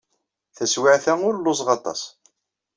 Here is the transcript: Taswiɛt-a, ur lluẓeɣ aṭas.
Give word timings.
Taswiɛt-a, 0.55 1.13
ur 1.27 1.35
lluẓeɣ 1.37 1.69
aṭas. 1.77 2.01